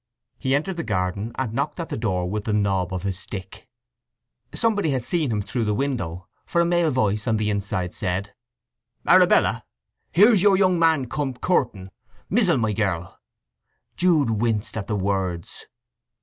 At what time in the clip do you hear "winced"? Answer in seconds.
14.41-14.75